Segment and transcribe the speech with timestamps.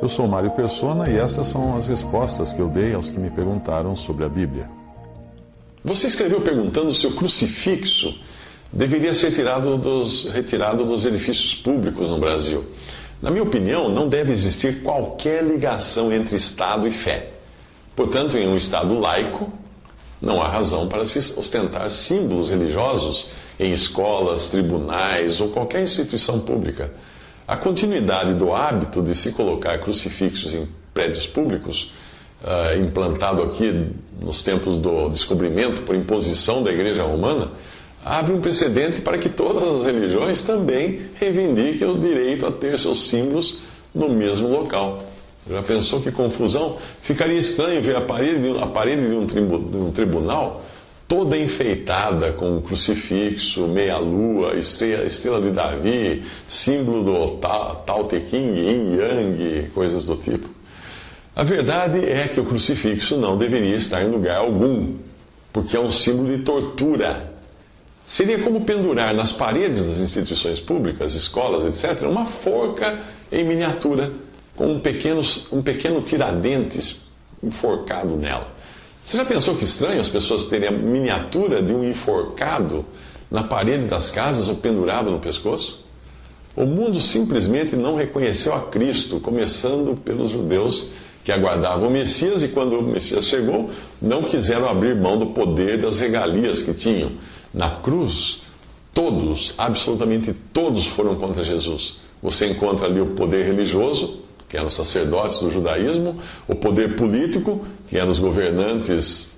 [0.00, 3.30] Eu sou Mário Persona e essas são as respostas que eu dei aos que me
[3.30, 4.66] perguntaram sobre a Bíblia.
[5.84, 8.14] Você escreveu perguntando se o crucifixo
[8.72, 9.32] deveria ser
[9.78, 12.64] dos, retirado dos edifícios públicos no Brasil.
[13.20, 17.30] Na minha opinião, não deve existir qualquer ligação entre Estado e fé.
[17.96, 19.52] Portanto, em um Estado laico,
[20.22, 23.28] não há razão para se ostentar símbolos religiosos
[23.58, 26.92] em escolas, tribunais ou qualquer instituição pública.
[27.48, 31.90] A continuidade do hábito de se colocar crucifixos em prédios públicos,
[32.42, 37.52] uh, implantado aqui nos tempos do descobrimento por imposição da Igreja Romana,
[38.04, 43.08] abre um precedente para que todas as religiões também reivindiquem o direito a ter seus
[43.08, 43.62] símbolos
[43.94, 45.04] no mesmo local.
[45.48, 46.76] Já pensou que confusão?
[47.00, 50.62] Ficaria estranho ver a parede, a parede de, um de um tribunal
[51.08, 58.60] toda enfeitada com um crucifixo, meia-lua, estrela, estrela, de Davi, símbolo do Tao Te King,
[58.60, 60.50] Yin Yang, coisas do tipo.
[61.34, 64.96] A verdade é que o crucifixo não deveria estar em lugar algum,
[65.50, 67.32] porque é um símbolo de tortura.
[68.04, 72.98] Seria como pendurar nas paredes das instituições públicas, escolas, etc., uma forca
[73.32, 74.12] em miniatura,
[74.54, 77.06] com um pequeno, um pequeno tiradentes
[77.42, 78.57] enforcado nela.
[79.08, 82.84] Você já pensou que estranho as pessoas terem a miniatura de um enforcado
[83.30, 85.82] na parede das casas ou pendurado no pescoço?
[86.54, 90.90] O mundo simplesmente não reconheceu a Cristo, começando pelos judeus
[91.24, 95.78] que aguardavam o Messias e quando o Messias chegou, não quiseram abrir mão do poder
[95.78, 97.12] das regalias que tinham.
[97.54, 98.42] Na cruz,
[98.92, 101.96] todos, absolutamente todos foram contra Jesus.
[102.22, 106.16] Você encontra ali o poder religioso, que eram os sacerdotes do judaísmo,
[106.48, 109.36] o poder político, que eram os governantes,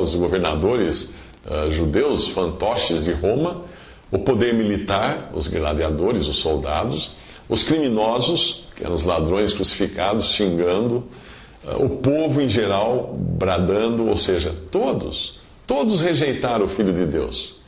[0.00, 1.14] os governadores
[1.46, 3.62] uh, judeus, fantoches de Roma,
[4.10, 7.14] o poder militar, os gladiadores, os soldados,
[7.48, 11.04] os criminosos, que eram os ladrões crucificados, xingando,
[11.64, 17.60] uh, o povo em geral bradando, ou seja, todos, todos rejeitaram o Filho de Deus.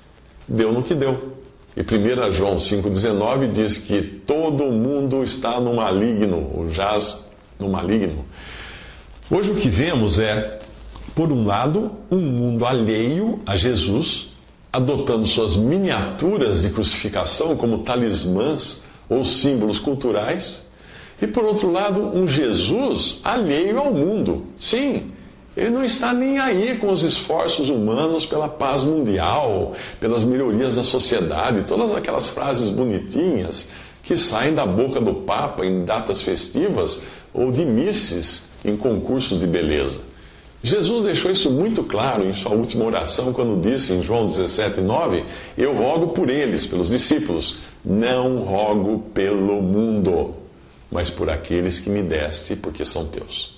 [0.48, 1.43] Deu no que deu.
[1.76, 8.24] E 1 João 5,19 diz que todo mundo está no maligno, ou jaz no maligno.
[9.28, 10.60] Hoje o que vemos é,
[11.16, 14.32] por um lado, um mundo alheio a Jesus,
[14.72, 20.68] adotando suas miniaturas de crucificação como talismãs ou símbolos culturais,
[21.20, 24.46] e por outro lado, um Jesus alheio ao mundo.
[24.56, 25.10] Sim,
[25.56, 30.82] ele não está nem aí com os esforços humanos pela paz mundial, pelas melhorias da
[30.82, 33.68] sociedade, todas aquelas frases bonitinhas
[34.02, 39.46] que saem da boca do Papa em datas festivas ou de misses em concursos de
[39.46, 40.00] beleza.
[40.62, 45.22] Jesus deixou isso muito claro em sua última oração, quando disse em João 17,9:
[45.58, 50.34] Eu rogo por eles, pelos discípulos, não rogo pelo mundo,
[50.90, 53.54] mas por aqueles que me deste, porque são teus.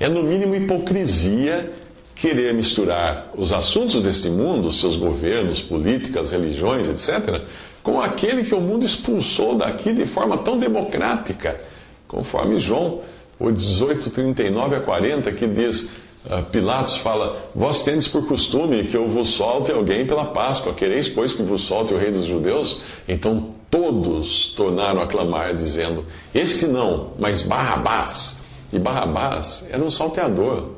[0.00, 1.70] É no mínimo hipocrisia
[2.14, 7.42] querer misturar os assuntos deste mundo, seus governos, políticas, religiões, etc.,
[7.82, 11.60] com aquele que o mundo expulsou daqui de forma tão democrática,
[12.08, 13.00] conforme João
[13.38, 15.90] o 18, 39 a 40, que diz,
[16.26, 21.08] uh, Pilatos fala, vós tendes por costume que eu vos solte alguém pela Páscoa, quereis,
[21.08, 22.80] pois, que vos solte o rei dos judeus?
[23.08, 28.39] Então todos tornaram a clamar, dizendo, este não, mas Barrabás.
[28.72, 30.70] E Barrabás era um salteador.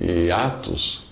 [0.00, 1.02] E Atos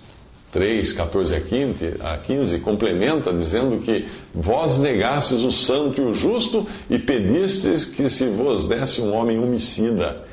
[0.50, 6.14] 3, 14 a 15, a 15 complementa dizendo que vós negastes o santo e o
[6.14, 10.24] justo e pedistes que se vos desse um homem homicida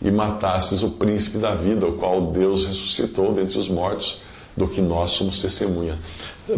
[0.00, 4.20] e matastes o príncipe da vida, o qual Deus ressuscitou dentre os mortos,
[4.56, 5.98] do que nós somos testemunhas.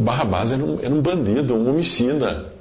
[0.00, 2.52] Barrabás era um, era um bandido, um homicida.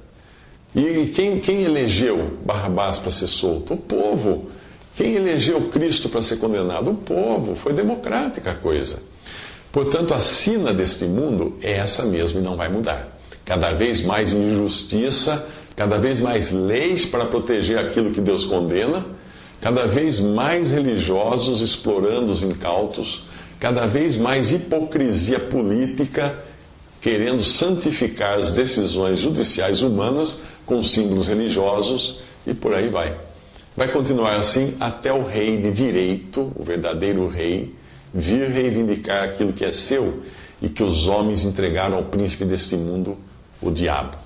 [0.73, 3.73] E quem, quem elegeu Barrabás para ser solto?
[3.73, 4.49] O povo.
[4.97, 6.89] Quem elegeu Cristo para ser condenado?
[6.89, 7.53] O povo.
[7.53, 9.03] Foi democrática a coisa.
[9.71, 13.15] Portanto, a sina deste mundo é essa mesma e não vai mudar.
[13.45, 19.05] Cada vez mais injustiça, cada vez mais leis para proteger aquilo que Deus condena,
[19.61, 23.23] cada vez mais religiosos explorando os incautos,
[23.59, 26.39] cada vez mais hipocrisia política,
[26.99, 33.26] querendo santificar as decisões judiciais humanas com símbolos religiosos e por aí vai.
[33.77, 37.75] Vai continuar assim até o rei de direito, o verdadeiro rei,
[38.11, 40.23] vir reivindicar aquilo que é seu
[40.59, 43.15] e que os homens entregaram ao príncipe deste mundo,
[43.61, 44.17] o diabo.